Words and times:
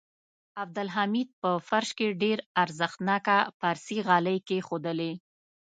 عبدالحمید 0.61 1.29
په 1.41 1.51
فرش 1.67 1.89
کې 1.97 2.07
ډېر 2.23 2.37
ارزښتناکه 2.63 3.37
پارسي 3.59 3.97
غالۍ 4.07 4.37
کېښودلې. 4.47 5.13